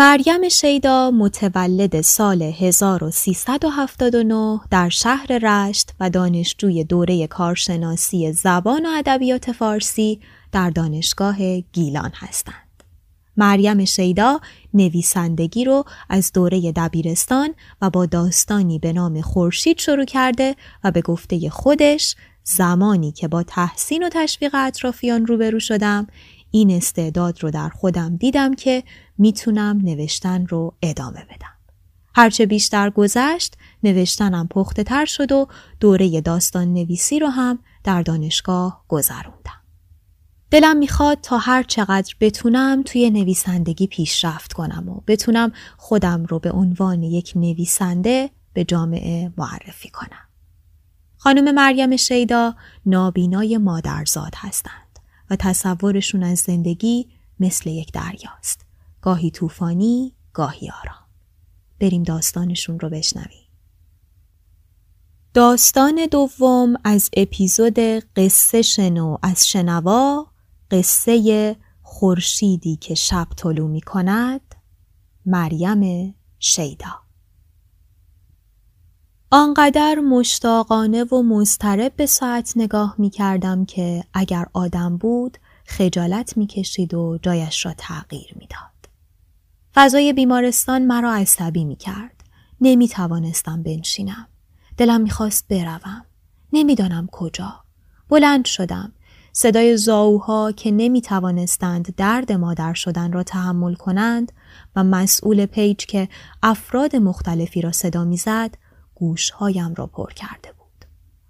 [0.00, 9.52] مریم شیدا متولد سال 1379 در شهر رشت و دانشجوی دوره کارشناسی زبان و ادبیات
[9.52, 10.20] فارسی
[10.52, 12.82] در دانشگاه گیلان هستند.
[13.36, 14.40] مریم شیدا
[14.74, 21.00] نویسندگی رو از دوره دبیرستان و با داستانی به نام خورشید شروع کرده و به
[21.00, 26.06] گفته خودش زمانی که با تحسین و تشویق اطرافیان روبرو شدم
[26.50, 28.82] این استعداد رو در خودم دیدم که
[29.18, 31.58] می‌تونم نوشتن رو ادامه بدم.
[32.14, 35.46] هرچه بیشتر گذشت نوشتنم پخته تر شد و
[35.80, 39.62] دوره داستان نویسی رو هم در دانشگاه گذروندم.
[40.50, 46.50] دلم می‌خواد تا هر چقدر بتونم توی نویسندگی پیشرفت کنم و بتونم خودم رو به
[46.50, 50.28] عنوان یک نویسنده به جامعه معرفی کنم.
[51.16, 52.54] خانم مریم شیدا
[52.86, 54.98] نابینای مادرزاد هستند
[55.30, 57.08] و تصورشون از زندگی
[57.40, 58.67] مثل یک دریاست.
[59.02, 61.04] گاهی طوفانی، گاهی آرام.
[61.80, 63.48] بریم داستانشون رو بشنویم.
[65.34, 67.78] داستان دوم از اپیزود
[68.16, 70.26] قصه شنو از شنوا
[70.70, 74.40] قصه خورشیدی که شب طلو می کند
[75.26, 77.00] مریم شیدا
[79.30, 86.46] آنقدر مشتاقانه و مضطرب به ساعت نگاه می کردم که اگر آدم بود خجالت می
[86.46, 88.77] کشید و جایش را تغییر می داد.
[89.80, 92.24] فضای بیمارستان مرا عصبی می کرد.
[92.60, 94.26] نمی توانستم بنشینم.
[94.76, 96.04] دلم می‌خواست بروم.
[96.52, 97.54] نمی‌دانم کجا.
[98.08, 98.92] بلند شدم.
[99.32, 104.32] صدای زاوها که نمی توانستند درد مادر شدن را تحمل کنند
[104.76, 106.08] و مسئول پیج که
[106.42, 108.54] افراد مختلفی را صدا می‌زد
[108.94, 110.84] گوشهایم را پر کرده بود.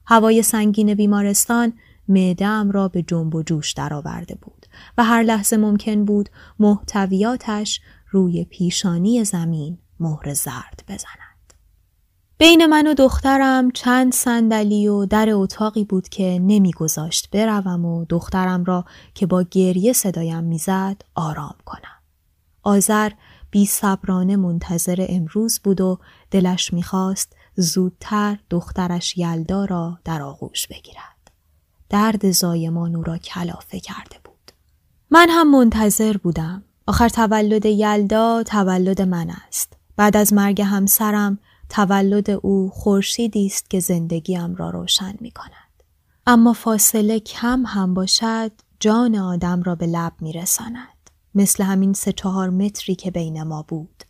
[0.07, 1.73] هوای سنگین بیمارستان
[2.09, 4.67] معدهام را به جنب و جوش درآورده بود
[4.99, 11.29] و هر لحظه ممکن بود محتویاتش روی پیشانی زمین مهر زرد بزند.
[12.39, 18.65] بین من و دخترم چند صندلی و در اتاقی بود که نمیگذاشت بروم و دخترم
[18.65, 21.99] را که با گریه صدایم می‌زد آرام کنم.
[22.63, 23.11] آذر
[23.51, 25.99] بی صبرانه منتظر امروز بود و
[26.31, 31.31] دلش می‌خواست زودتر دخترش یلدا را در آغوش بگیرد.
[31.89, 34.53] درد زایمان او را کلافه کرده بود.
[35.11, 36.65] من هم منتظر بودم.
[36.89, 39.73] آخر تولد یلدا تولد من است.
[39.97, 45.83] بعد از مرگ همسرم تولد او خورشیدی است که زندگیم را روشن می کند.
[46.27, 51.11] اما فاصله کم هم باشد جان آدم را به لب می رساند.
[51.35, 54.05] مثل همین سه چهار متری که بین ما بود.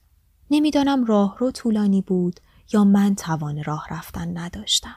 [0.51, 2.41] نمی‌دانم راه رو طولانی بود
[2.73, 4.97] یا من توان راه رفتن نداشتم.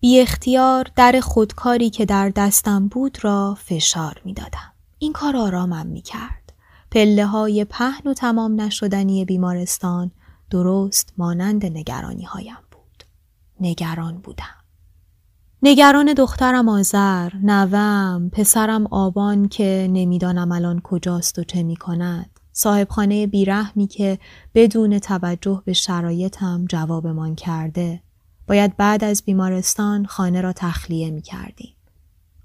[0.00, 4.72] بی اختیار در خودکاری که در دستم بود را فشار می دادم.
[4.98, 6.47] این کار آرامم می کرد.
[6.90, 10.10] پله های پهن و تمام نشدنی بیمارستان
[10.50, 13.04] درست مانند نگرانی هایم بود.
[13.60, 14.44] نگران بودم.
[15.62, 22.30] نگران دخترم آذر، نوم، پسرم آبان که نمی‌دانم الان کجاست و چه می کند.
[22.52, 24.18] صاحب خانه بیرحمی که
[24.54, 28.02] بدون توجه به شرایطم جوابمان کرده.
[28.46, 31.74] باید بعد از بیمارستان خانه را تخلیه می کردیم.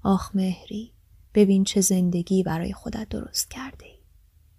[0.02, 0.92] آخ مهری،
[1.34, 3.93] ببین چه زندگی برای خودت درست کرده.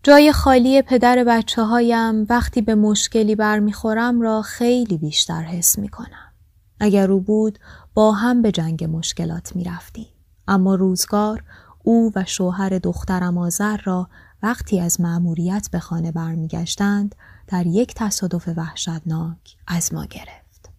[0.06, 6.34] جای خالی پدر بچه هایم وقتی به مشکلی برمیخورم را خیلی بیشتر حس می کنم.
[6.80, 7.60] اگر او بود
[7.94, 10.08] با هم به جنگ مشکلات می رفتیم.
[10.48, 11.44] اما روزگار
[11.84, 14.10] او و شوهر دخترم آذر را
[14.44, 17.16] وقتی از مأموریت به خانه برمیگشتند
[17.48, 20.70] در یک تصادف وحشتناک از ما گرفت.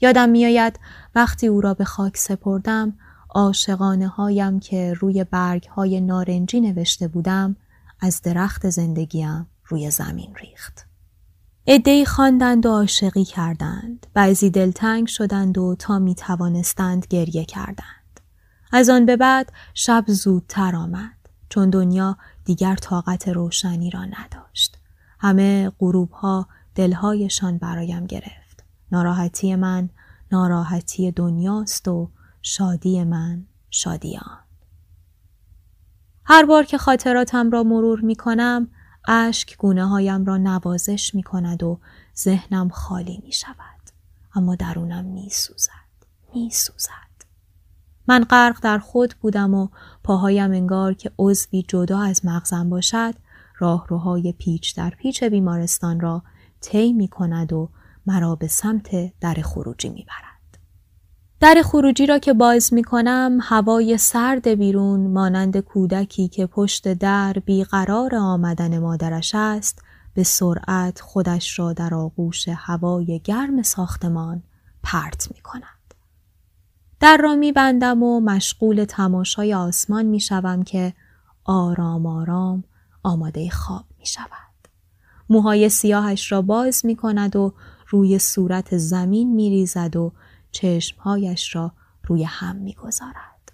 [0.00, 0.78] یادم میآید
[1.14, 2.92] وقتی او را به خاک سپردم
[3.30, 7.56] عاشقانه هایم که روی برگ های نارنجی نوشته بودم
[8.04, 10.86] از درخت زندگیم روی زمین ریخت.
[11.66, 14.06] ادهی خواندند و عاشقی کردند.
[14.14, 18.20] بعضی دلتنگ شدند و تا می توانستند گریه کردند.
[18.72, 21.16] از آن به بعد شب زودتر آمد
[21.48, 24.78] چون دنیا دیگر طاقت روشنی را نداشت.
[25.18, 28.64] همه غروب ها دلهایشان برایم گرفت.
[28.92, 29.88] ناراحتی من
[30.32, 32.10] ناراحتی دنیاست و
[32.42, 34.41] شادی من شادی آن
[36.34, 38.68] هر بار که خاطراتم را مرور می کنم
[39.08, 41.80] اشک گونه هایم را نوازش می کند و
[42.18, 43.90] ذهنم خالی می شود.
[44.34, 45.70] اما درونم می سوزد.
[46.34, 46.90] می سوزد.
[48.08, 49.68] من غرق در خود بودم و
[50.04, 53.14] پاهایم انگار که عضوی جدا از مغزم باشد
[53.58, 56.22] راهروهای پیچ در پیچ بیمارستان را
[56.60, 57.70] طی می کند و
[58.06, 60.31] مرا به سمت در خروجی می برد.
[61.42, 67.32] در خروجی را که باز می کنم هوای سرد بیرون مانند کودکی که پشت در
[67.32, 69.82] بیقرار آمدن مادرش است
[70.14, 74.42] به سرعت خودش را در آغوش هوای گرم ساختمان
[74.82, 75.94] پرت می کند.
[77.00, 80.94] در را می بندم و مشغول تماشای آسمان می شوم که
[81.44, 82.64] آرام آرام
[83.02, 84.68] آماده خواب می شود.
[85.28, 87.54] موهای سیاهش را باز می کند و
[87.88, 90.12] روی صورت زمین می ریزد و
[90.52, 91.72] چشمهایش را
[92.06, 93.52] روی هم می‌گذارد.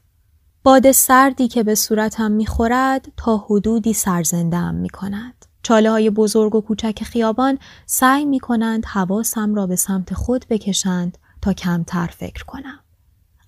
[0.62, 5.44] باد سردی که به صورتم می‌خورد تا حدودی سرزندم می کند.
[5.62, 11.18] چاله های بزرگ و کوچک خیابان سعی می کنند حواسم را به سمت خود بکشند
[11.42, 12.80] تا کمتر فکر کنم.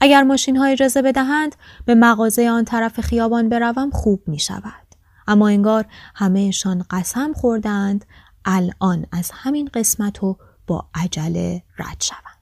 [0.01, 4.95] اگر ماشین های اجازه بدهند به مغازه آن طرف خیابان بروم خوب می شود.
[5.27, 8.05] اما انگار همهشان قسم خوردند
[8.45, 12.40] الان از همین قسمت و با عجله رد شوند.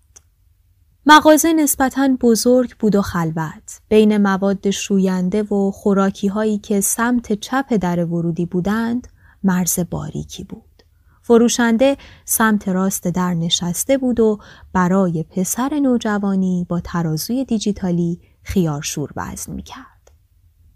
[1.11, 7.75] مغازه نسبتا بزرگ بود و خلوت بین مواد شوینده و خوراکی هایی که سمت چپ
[7.75, 9.09] در ورودی بودند
[9.45, 10.83] مرز باریکی بود.
[11.23, 14.39] فروشنده سمت راست در نشسته بود و
[14.73, 20.11] برای پسر نوجوانی با ترازوی دیجیتالی خیارشور وزن می کرد.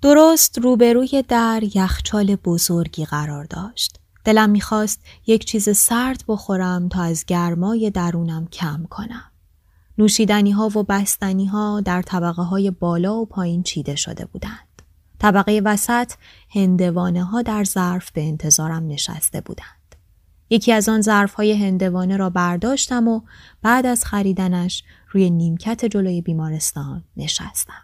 [0.03, 4.01] درست روبروی در یخچال بزرگی قرار داشت.
[4.25, 9.32] دلم می‌خواست یک چیز سرد بخورم تا از گرمای درونم کم کنم.
[9.99, 14.83] نوشیدنی ها و بستنی ها در طبقه های بالا و پایین چیده شده بودند.
[15.19, 16.13] طبقه وسط
[16.51, 19.97] هندوانه ها در ظرف به انتظارم نشسته بودند.
[20.51, 23.21] یکی از آن ظرف های هندوانه را برداشتم و
[23.63, 27.83] بعد از خریدنش روی نیمکت جلوی بیمارستان نشستم.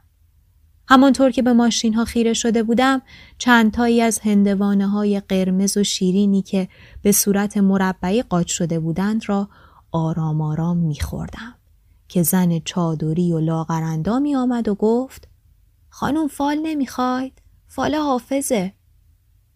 [0.88, 3.02] همانطور که به ماشین ها خیره شده بودم
[3.38, 6.68] چند تایی از هندوانه های قرمز و شیرینی که
[7.02, 9.48] به صورت مربعی قاچ شده بودند را
[9.92, 11.57] آرام آرام می خوردم.
[12.09, 15.28] که زن چادری و لاغرندامی آمد و گفت
[15.90, 18.72] خانم فال نمی‌خواید؟ فال حافظه.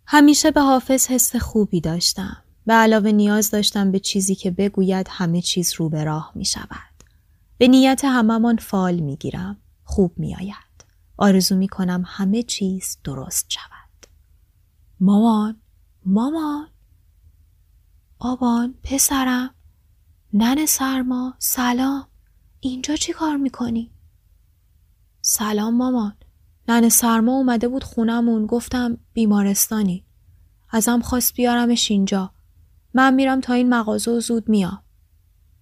[0.06, 2.36] همیشه به حافظ حس خوبی داشتم.
[2.66, 6.92] به علاوه نیاز داشتم به چیزی که بگوید همه چیز رو به راه می شود.
[7.58, 9.56] به نیت هممان فال می گیرم.
[9.84, 10.84] خوب می آید.
[11.16, 14.06] آرزو می کنم همه چیز درست شود.
[15.00, 15.56] مامان،
[16.06, 16.68] مامان،
[18.18, 19.54] آبان، پسرم،
[20.32, 22.06] نن سرما، سلام.
[22.64, 23.90] اینجا چی کار می‌کنی؟
[25.20, 26.16] سلام مامان.
[26.68, 30.04] ننه سرما اومده بود خونمون گفتم بیمارستانی.
[30.70, 32.32] ازم خواست بیارمش اینجا.
[32.94, 34.82] من میرم تا این مغازه و زود میام.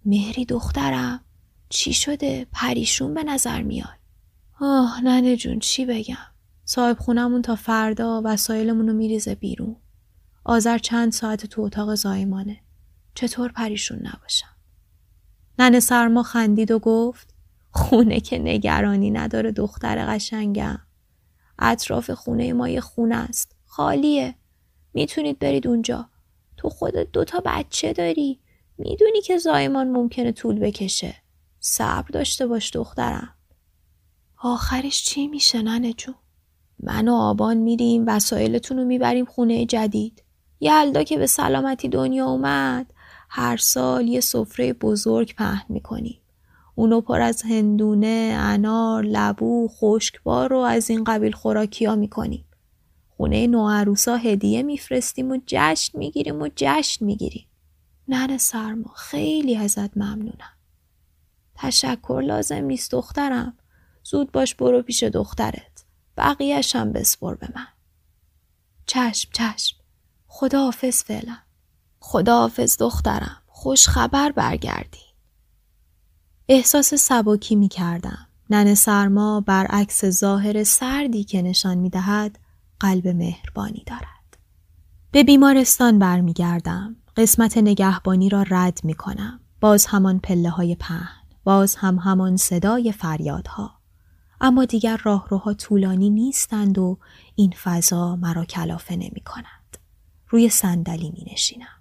[0.05, 1.21] مهری دخترم
[1.69, 3.99] چی شده؟ پریشون به نظر میاد.
[4.61, 6.17] آه ننه جون چی بگم؟
[6.65, 9.77] صاحب خونمون تا فردا وسایلمون رو میریزه بیرون.
[10.45, 12.61] آذر چند ساعت تو اتاق زایمانه.
[13.15, 14.60] چطور پریشون نباشم؟
[15.59, 17.35] ننه سرما خندید و گفت
[17.71, 20.79] خونه که نگرانی نداره دختر قشنگم.
[21.59, 23.57] اطراف خونه ما یه خونه است.
[23.67, 24.35] خالیه.
[24.95, 26.09] می‌تونید برید اونجا.
[26.57, 28.41] تو خودت دوتا بچه داری.
[28.79, 31.15] می‌دونی که زایمان ممکنه طول بکشه.
[31.61, 33.35] صبر داشته باش دخترم
[34.43, 36.15] آخرش چی میشه ننه جون
[36.83, 40.23] من و آبان میریم وسایلتون رو می‌بریم خونه جدید
[40.61, 42.93] یلدا که به سلامتی دنیا اومد
[43.33, 46.21] هر سال یه سفره بزرگ پهن می‌کنیم
[46.75, 52.45] اونو پر از هندونه، انار، لبو، خشکبار رو از این قبیل خوراکی ها می‌کنیم.
[53.17, 57.47] خونه نوعروسا هدیه میفرستیم و جشن می‌گیریم و جشن می‌گیریم.
[58.09, 60.57] ننه سرما خیلی ازت ممنونم.
[61.55, 63.57] تشکر لازم نیست دخترم.
[64.03, 65.85] زود باش برو پیش دخترت.
[66.17, 67.67] بقیهش هم بسپر به من.
[68.87, 69.77] چشم چشم.
[70.27, 71.37] خدا حافظ فعلا.
[72.01, 73.37] خدا حافظ دخترم.
[73.47, 74.99] خوش خبر برگردی.
[76.49, 78.27] احساس سبکی می کردم.
[78.51, 82.39] نن سرما برعکس ظاهر سردی که نشان می دهد
[82.81, 84.37] قلب مهربانی دارد.
[85.13, 86.97] به بیمارستان برمیگردم.
[87.17, 89.41] قسمت نگهبانی را رد می کنم.
[89.61, 91.21] باز همان پله های پهن.
[91.45, 93.81] باز هم همان صدای فریادها.
[94.41, 96.99] اما دیگر راهروها طولانی نیستند و
[97.35, 99.77] این فضا مرا کلافه نمی کند.
[100.29, 101.80] روی صندلی می نشینم.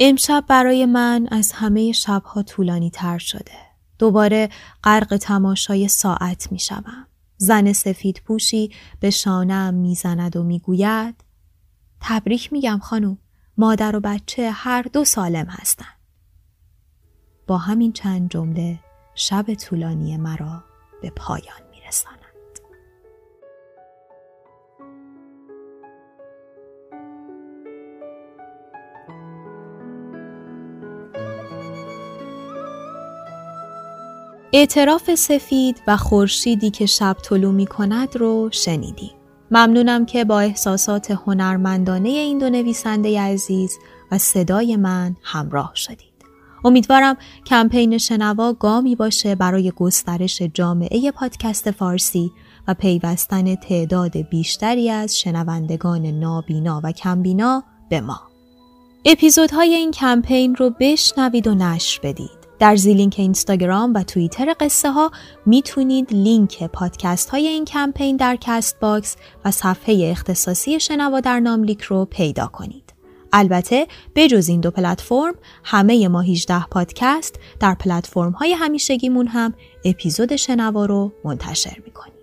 [0.00, 3.56] امشب برای من از همه شبها طولانی تر شده.
[3.98, 4.48] دوباره
[4.84, 7.06] غرق تماشای ساعت می شوم.
[7.36, 8.70] زن سفید پوشی
[9.00, 11.24] به شانم می‌زند و می‌گوید
[12.00, 13.18] تبریک میگم خانم
[13.56, 15.96] مادر و بچه هر دو سالم هستند.
[17.46, 18.78] با همین چند جمله
[19.14, 20.64] شب طولانی مرا
[21.02, 22.25] به پایان میرساند.
[34.58, 39.10] اعتراف سفید و خورشیدی که شب طلو می کند رو شنیدیم.
[39.50, 43.78] ممنونم که با احساسات هنرمندانه این دو نویسنده عزیز
[44.12, 46.12] و صدای من همراه شدید.
[46.64, 52.32] امیدوارم کمپین شنوا گامی باشه برای گسترش جامعه پادکست فارسی
[52.68, 58.20] و پیوستن تعداد بیشتری از شنوندگان نابینا و کمبینا به ما.
[59.04, 62.45] اپیزودهای این کمپین رو بشنوید و نشر بدید.
[62.58, 65.10] در زیلینک اینستاگرام و توییتر قصه ها
[65.46, 71.82] می‌تونید لینک پادکست های این کمپین در کست باکس و صفحه اختصاصی شنوا در ناملیک
[71.82, 72.92] رو پیدا کنید.
[73.32, 75.34] البته بجز این دو پلتفرم
[75.64, 79.54] همه ما 18 پادکست در پلتفرم های همیشگیمون هم
[79.84, 82.14] اپیزود شنوا رو منتشر می‌کنیم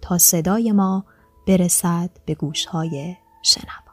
[0.00, 1.04] تا صدای ما
[1.46, 3.87] برسد به گوش های شنوا.